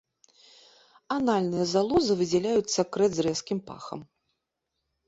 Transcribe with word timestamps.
Анальныя 1.17 1.65
залозы 1.73 2.13
выдзяляюць 2.23 2.75
сакрэт 2.79 3.11
з 3.21 3.31
рэзкім 3.31 3.59
пахам. 3.71 3.99